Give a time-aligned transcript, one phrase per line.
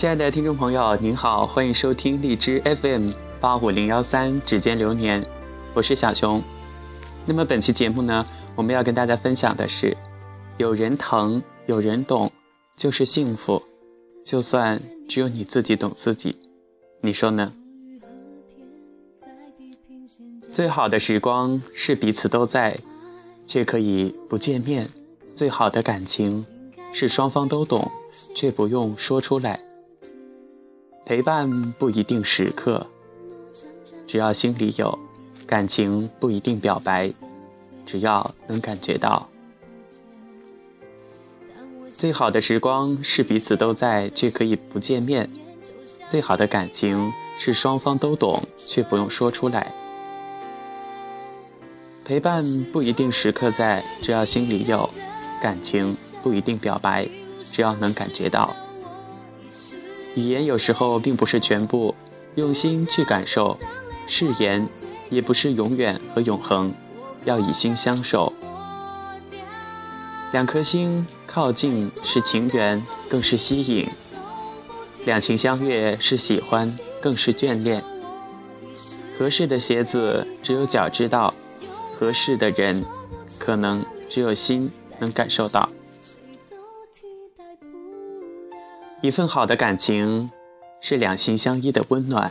[0.00, 5.22] 亲爱的听众朋友，您好，欢迎收听荔枝 FM 八五零幺三指尖流年，
[5.74, 6.42] 我是小熊。
[7.26, 8.24] 那么本期节目呢，
[8.56, 9.94] 我们要跟大家分享的是：
[10.56, 12.32] 有人疼，有人懂，
[12.78, 13.62] 就是幸福。
[14.24, 16.34] 就算只有你自己懂自己，
[17.02, 17.52] 你说呢？
[20.50, 22.74] 最好的时光是彼此都在，
[23.46, 24.86] 却可以不见面；
[25.34, 26.46] 最好的感情
[26.90, 27.90] 是双方都懂，
[28.34, 29.60] 却不用说出来。
[31.10, 32.86] 陪伴不一定时刻，
[34.06, 34.96] 只要心里有；
[35.44, 37.12] 感情不一定表白，
[37.84, 39.28] 只要能感觉到。
[41.90, 45.26] 最好的时光是彼此都在，却可以不见面；
[46.06, 49.74] 最好的感情是双方都懂，却不用说出来。
[52.04, 54.88] 陪伴不一定时刻在，只要心里有；
[55.42, 57.08] 感情不一定表白，
[57.42, 58.54] 只要能感觉到。
[60.14, 61.94] 语言有时候并不是全部，
[62.34, 63.56] 用心去感受；
[64.06, 64.68] 誓言
[65.08, 66.72] 也不是永远和永恒，
[67.24, 68.32] 要以心相守。
[70.32, 73.88] 两颗心靠近是情缘，更是吸引；
[75.04, 77.82] 两情相悦是喜欢，更是眷恋。
[79.18, 81.34] 合适的鞋子只有脚知道。
[81.98, 82.82] 合适的人，
[83.38, 85.68] 可能只有心能感受到。
[89.02, 90.30] 一份好的感情，
[90.80, 92.30] 是两心相依的温暖，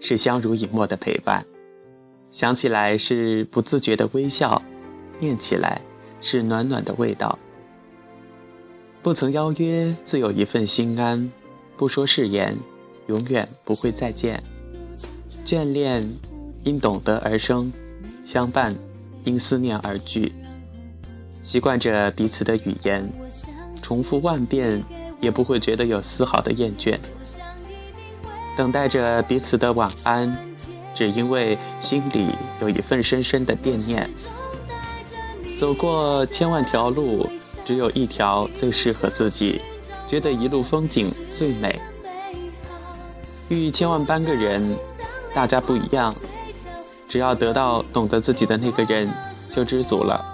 [0.00, 1.44] 是相濡以沫的陪伴。
[2.32, 4.60] 想起来是不自觉的微笑，
[5.20, 5.80] 念起来
[6.20, 7.38] 是暖暖的味道。
[9.00, 11.30] 不曾邀约，自有一份心安；
[11.76, 12.56] 不说誓言，
[13.06, 14.42] 永远不会再见。
[15.44, 16.08] 眷恋
[16.64, 17.72] 因懂得而生，
[18.24, 18.74] 相伴。
[19.24, 20.32] 因思念而聚，
[21.44, 23.08] 习惯着彼此的语言，
[23.80, 24.82] 重复万遍
[25.22, 26.98] 也不会觉得有丝毫的厌倦。
[28.54, 30.36] 等待着彼此的晚安，
[30.94, 32.28] 只因为心里
[32.60, 34.06] 有一份深深的惦念。
[35.58, 37.30] 走过千万条路，
[37.64, 39.62] 只有一条最适合自己，
[40.08, 41.80] 觉得一路风景最美。
[43.48, 44.76] 遇千万般个人，
[45.32, 46.14] 大家不一样。
[47.08, 49.08] 只要得到懂得自己的那个人，
[49.52, 50.24] 就知足了。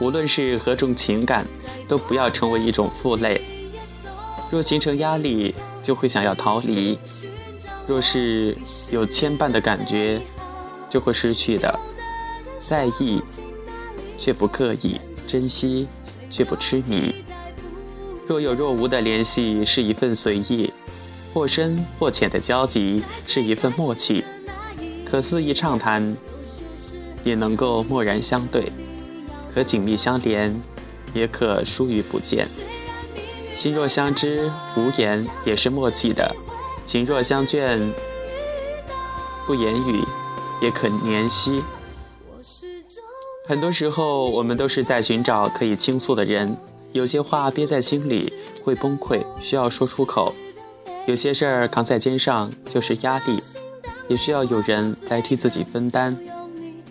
[0.00, 1.46] 无论是何种情感，
[1.86, 3.40] 都不要成为一种负累。
[4.50, 6.96] 若形成压力，就会想要逃离；
[7.86, 8.56] 若是
[8.90, 10.20] 有牵绊的感觉，
[10.88, 11.78] 就会失去的。
[12.60, 13.20] 在意，
[14.18, 15.88] 却不刻意；珍惜，
[16.30, 17.14] 却不痴迷。
[18.26, 20.70] 若有若无的联系，是一份随意；
[21.32, 24.24] 或深或浅的交集，是一份默契。
[25.04, 26.16] 可肆意畅谈，
[27.24, 28.64] 也能够默然相对；
[29.54, 30.54] 可紧密相连，
[31.14, 32.48] 也可疏于不见。
[33.56, 36.30] 心若相知，无言也是默契的；
[36.84, 37.80] 情若相眷，
[39.46, 40.04] 不言语
[40.60, 41.64] 也可怜惜。
[43.48, 46.54] 很多时候，我们都是在寻找可以倾诉的人。
[46.92, 50.32] 有些话憋在心里会崩溃，需要说出口；
[51.06, 53.42] 有些事儿扛在肩上就是压力。
[54.08, 56.16] 也需要有人来替自己分担，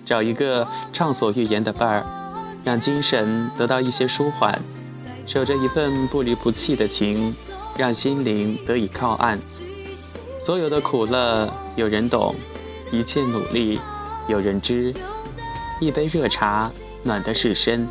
[0.03, 2.05] 找一个畅所欲言的伴儿，
[2.63, 4.61] 让精神得到一些舒缓，
[5.25, 7.35] 守着一份不离不弃的情，
[7.77, 9.39] 让心灵得以靠岸。
[10.39, 12.35] 所有的苦乐有人懂，
[12.91, 13.79] 一切努力
[14.27, 14.93] 有人知。
[15.81, 16.71] 一杯热茶
[17.03, 17.87] 暖的是身，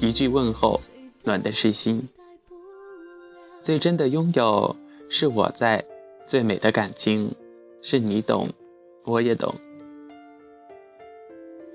[0.00, 0.80] 一句问候
[1.22, 2.08] 暖的是心。
[3.62, 4.74] 最真的拥有
[5.08, 5.84] 是我在，
[6.26, 7.30] 最美的感情。
[7.82, 8.48] 是你懂，
[9.04, 9.54] 我也懂。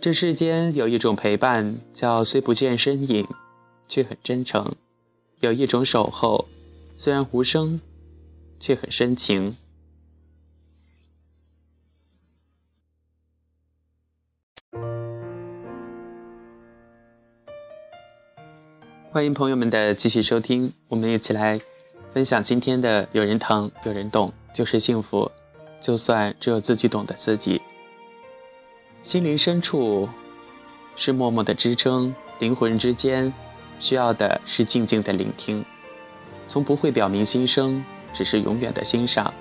[0.01, 3.27] 这世间有一种陪伴，叫虽不见身影，
[3.87, 4.73] 却很真诚；
[5.39, 6.47] 有一种守候，
[6.95, 7.79] 虽然无声，
[8.59, 9.55] 却很深情。
[19.11, 21.59] 欢迎朋友们的继续收听，我们一起来
[22.13, 25.31] 分享今天的“有人疼，有人懂，就是幸福”。
[25.79, 27.61] 就算只有自己懂得自己，
[29.03, 30.09] 心灵深处
[30.95, 33.31] 是默默的支撑，灵魂之间
[33.79, 35.63] 需要的是静静的聆听，
[36.47, 37.83] 从不会表明心声，
[38.13, 39.31] 只是永远的欣赏；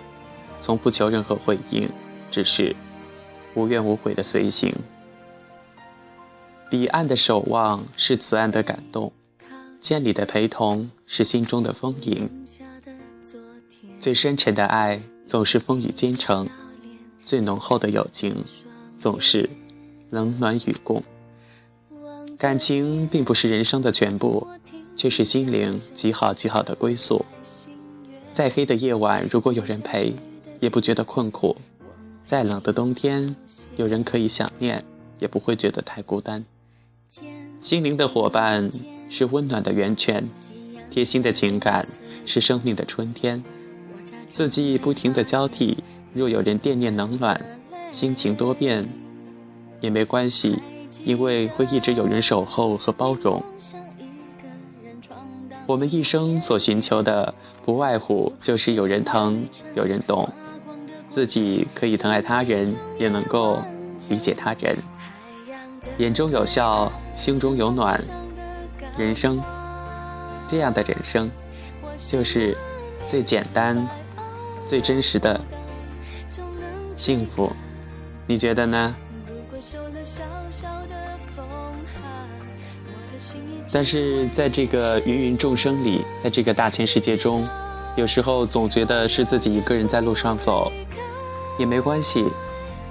[0.60, 1.88] 从不求任何回应，
[2.30, 2.74] 只是
[3.54, 4.74] 无怨无悔的随行。
[6.70, 9.12] 彼岸的守望是此岸的感动，
[9.80, 12.46] 千里的陪同是心中的丰盈，
[14.00, 15.00] 最深沉的爱。
[15.28, 16.48] 总是风雨兼程，
[17.24, 18.44] 最浓厚的友情，
[18.96, 19.50] 总是
[20.08, 21.02] 冷暖与共。
[22.38, 24.46] 感情并不是人生的全部，
[24.94, 27.24] 却是心灵极好极好的归宿。
[28.34, 30.14] 再黑的夜晚，如果有人陪，
[30.60, 31.56] 也不觉得困苦；
[32.26, 33.34] 再冷的冬天，
[33.76, 34.84] 有人可以想念，
[35.18, 36.44] 也不会觉得太孤单。
[37.62, 38.70] 心灵的伙伴
[39.08, 40.28] 是温暖的源泉，
[40.90, 41.86] 贴心的情感
[42.26, 43.42] 是生命的春天。
[44.28, 45.78] 四季不停的交替，
[46.12, 47.40] 若有人惦念冷暖，
[47.92, 48.86] 心情多变，
[49.80, 50.58] 也没关系，
[51.04, 53.42] 因为会一直有人守候和包容。
[55.66, 57.34] 我们一生所寻求的，
[57.64, 59.44] 不外乎就是有人疼，
[59.74, 60.28] 有人懂，
[61.10, 63.58] 自己可以疼爱他人，也能够
[64.08, 64.76] 理解他人。
[65.98, 68.00] 眼中有笑，心中有暖，
[68.96, 69.42] 人生，
[70.48, 71.30] 这样的人生，
[72.08, 72.56] 就是
[73.08, 73.88] 最简单、
[74.68, 75.40] 最真实的
[76.96, 77.50] 幸福。
[78.26, 78.94] 你觉得呢？
[83.76, 87.46] 但是在这个芸芸众生里，在这个大千世界中，
[87.94, 90.72] 有时候总觉得是自己一个人在路上走，
[91.58, 92.24] 也没关系。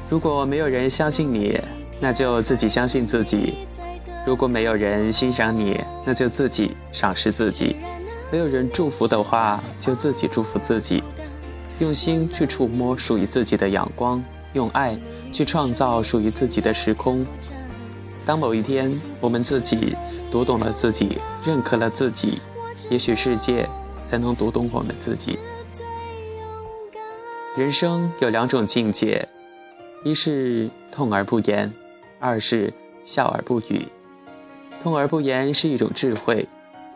[0.07, 1.59] 如果没有人相信你，
[1.99, 3.55] 那就自己相信自己；
[4.27, 7.75] 如果没有人欣赏你，那就自己赏识自己；
[8.31, 11.01] 没有人祝福的话，就自己祝福自己。
[11.79, 14.23] 用心去触摸属于自己的阳光，
[14.53, 14.95] 用爱
[15.33, 17.25] 去创造属于自己的时空。
[18.23, 19.95] 当某一天我们自己。
[20.35, 22.41] 读懂了自己，认可了自己，
[22.89, 23.65] 也许世界
[24.05, 25.39] 才能读懂我们自己。
[27.55, 29.29] 人生有两种境界，
[30.03, 31.71] 一是痛而不言，
[32.19, 32.73] 二是
[33.05, 33.87] 笑而不语。
[34.81, 36.45] 痛而不言是一种智慧。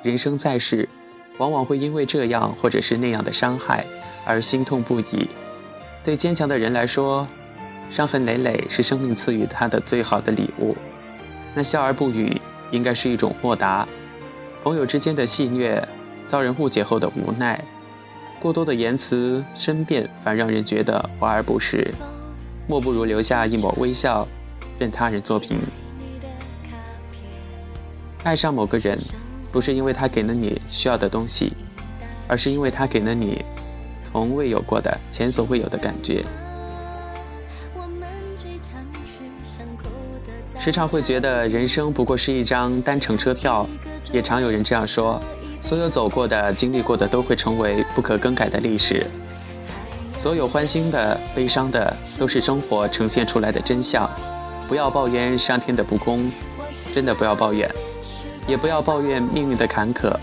[0.04, 0.90] 人生在世，
[1.38, 3.86] 往往会因为这样或者是那样的伤害
[4.26, 5.30] 而心痛不已。
[6.04, 7.26] 对坚强的人来说，
[7.90, 10.76] 伤痕累累是生命赐予他的最好的礼物。
[11.56, 12.42] 那笑而不语。
[12.72, 13.88] 应该是一种豁达，
[14.64, 15.84] 朋友之间的戏谑，
[16.28, 17.64] 遭人误解后的无奈，
[18.40, 21.94] 过多的言辞申辩反让人觉得华而不实，
[22.68, 24.28] 莫不如留下一抹微笑，
[24.78, 25.58] 任他人作评。
[28.24, 29.00] 爱上某个人，
[29.52, 31.54] 不是因为他给了你需要的东西，
[32.28, 33.44] 而是因为他给了你
[34.04, 36.24] 从未有过的前所未有的感觉。
[40.58, 43.68] 时常会觉得人生不过是一张单程车票，
[44.12, 45.22] 也常有人这样说：
[45.62, 49.06] 所有走过的、经历过的都会成为不可更改的历史。
[50.18, 54.10] 所有欢欣的、悲伤的，都是生活呈现出来的真相。
[54.68, 56.30] 不要抱怨上天的不公，
[56.94, 57.70] 真的不要抱怨，
[58.46, 60.14] 也不要抱怨命运的坎坷。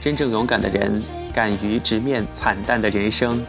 [0.00, 1.02] 真正勇敢的人，
[1.32, 3.42] 敢于直面惨淡的人生。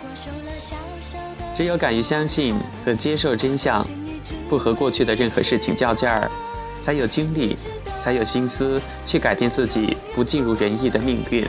[1.55, 2.55] 只有敢于相信
[2.85, 3.85] 和接受真相。
[4.49, 6.29] 不和过去的任何事情较劲儿，
[6.81, 7.55] 才有精力，
[8.01, 11.45] 才有心思去改变自己不尽如人意的命运。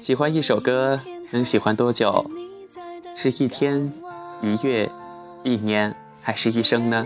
[0.00, 1.00] 喜欢一首歌，
[1.30, 2.30] 能喜欢多久？
[3.16, 3.90] 是一天、
[4.42, 4.88] 一月、
[5.42, 7.04] 一年，还是一生呢？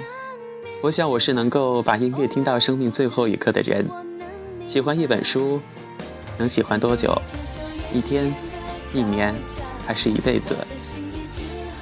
[0.82, 3.86] 我想我是能够把音乐听到生命最后一刻的人。
[4.66, 5.60] 喜欢一本书，
[6.36, 7.16] 能喜欢多久？
[7.94, 8.34] 一天、
[8.92, 9.34] 一年，
[9.86, 10.56] 还是一辈子？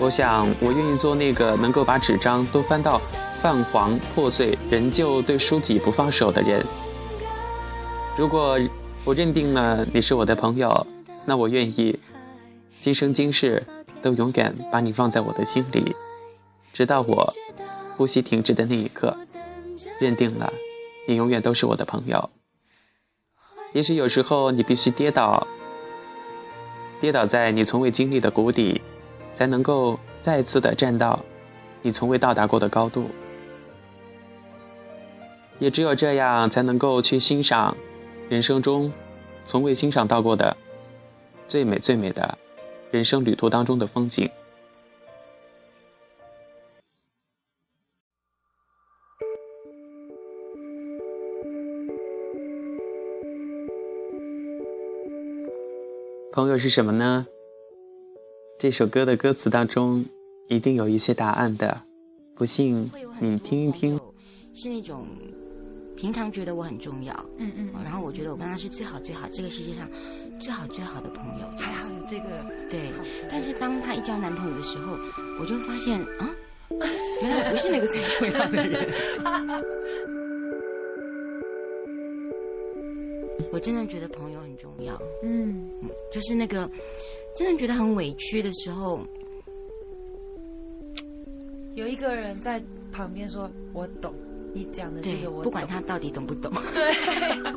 [0.01, 3.01] 我想，我愿意做那个能够把纸张都翻到
[3.43, 6.65] 泛黄破碎，仍旧对书籍不放手的人。
[8.17, 8.59] 如果
[9.05, 10.87] 我认定了你是我的朋友，
[11.25, 11.99] 那我愿意
[12.81, 13.65] 今生今世
[14.01, 15.97] 都永远把你放在我的心里，
[16.73, 17.35] 直到我
[17.97, 19.17] 呼吸停止的那一刻。
[19.99, 20.53] 认定了，
[21.09, 22.31] 你永远都是我的朋友。
[23.73, 25.47] 也许有时候你必须跌倒，
[27.01, 28.81] 跌倒在你从未经历的谷底。
[29.39, 31.25] 才能够再次的站到
[31.81, 33.09] 你从未到达过的高度，
[35.61, 37.77] 也只有这样才能够去欣赏
[38.29, 38.93] 人生中
[39.45, 40.57] 从未欣赏到过的
[41.47, 42.37] 最美最美的
[42.91, 44.29] 人生旅途当中的风景。
[56.33, 57.29] 朋友是什么呢？
[58.59, 60.05] 这首歌的歌词当中，
[60.49, 61.81] 一定有一些答案的。
[62.35, 63.97] 不信你听一听。
[64.53, 65.07] 是那种
[65.97, 69.89] 平常觉得我很重要，嗯嗯，然后我觉得我跟他是最好最好，这个世界上
[70.41, 71.47] 最好最好的朋友。
[71.57, 72.91] 还好有这个对，
[73.31, 74.99] 但是当他一交男朋友的时候，
[75.41, 76.29] 我就发现啊，
[77.23, 78.85] 原来我不是那个最重要的人。
[83.53, 85.71] 我真的觉得朋友很重要，嗯，
[86.13, 86.69] 就是那个。
[87.39, 88.99] 真的觉得很委屈的时候，
[91.73, 94.13] 有一个人在旁边说：“我懂。”
[94.53, 96.51] 你讲的这个我不管他到底懂不懂。
[96.75, 96.91] 对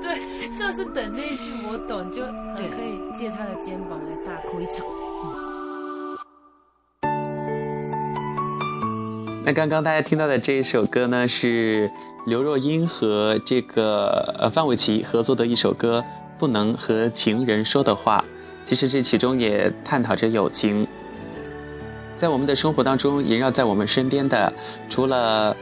[0.04, 4.86] 对，就是等那一句我懂，就很可以借他的肩膀来大哭一场。
[9.44, 11.90] 那刚刚大家听到的这一首歌呢，是
[12.28, 16.04] 刘若英和这个呃范玮琪合作的一首歌，
[16.38, 18.24] 《不能和情人说的话》。
[18.66, 20.88] 其实这其中也探讨着友情。
[22.18, 24.54] 在我们的生活当中，萦绕在我们身边的，
[24.90, 25.56] 除了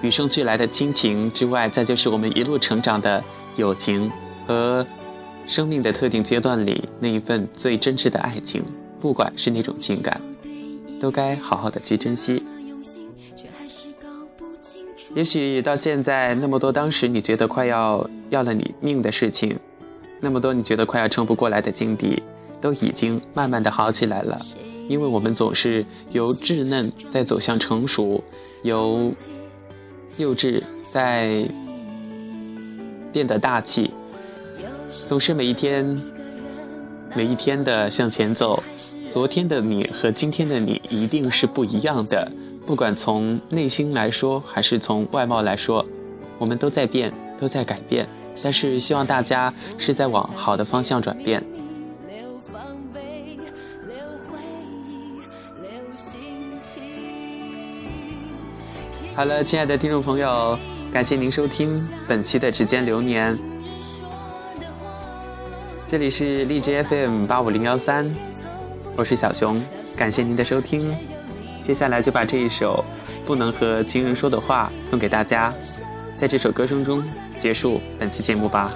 [0.00, 3.22] 与生俱来的亲情之外，再就是我们一路成长的
[3.56, 4.10] 友情
[4.46, 4.84] 和
[5.46, 8.62] 生命的特定阶段里那一份最真挚的爱情。
[9.00, 10.20] 不管是哪种情感，
[11.00, 12.40] 都该好好的去珍惜。
[15.14, 19.58] 也许到现在，那么多当时你觉得快要要了你命的事情，
[20.20, 22.22] 那么多你觉得快要撑不过来的境地，
[22.62, 24.40] 都已经慢慢的好起来了。
[24.88, 28.22] 因为我们总是由稚嫩在走向成熟，
[28.62, 29.12] 由
[30.16, 31.44] 幼稚在
[33.12, 33.90] 变得大气，
[35.06, 36.00] 总是每一天
[37.14, 38.62] 每一天的向前走。
[39.10, 42.30] 昨天的你和今天的你一定是不一样的。
[42.64, 45.84] 不管从内心来说，还是从外貌来说，
[46.38, 48.06] 我们都在变，都在改变。
[48.42, 51.42] 但是希望大家是在往好的方向转变。
[59.14, 60.58] 好了，亲爱的听众朋友，
[60.90, 61.70] 感谢您收听
[62.08, 63.38] 本期的指尖流年。
[65.86, 68.10] 这里是荔枝 FM 八五零幺三，
[68.96, 69.62] 我是小熊，
[69.98, 70.96] 感谢您的收听。
[71.62, 72.82] 接下来就把这一首
[73.24, 75.52] 不能和情人说的话送给大家，
[76.16, 77.04] 在这首歌声中
[77.38, 78.72] 结束本期节目吧。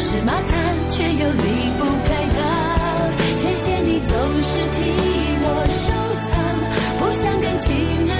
[0.00, 2.38] 是骂他却又离不开他。
[3.36, 4.80] 谢谢你总是替
[5.42, 5.92] 我收
[6.30, 6.32] 藏
[6.98, 7.68] 不想跟情
[8.08, 8.19] 人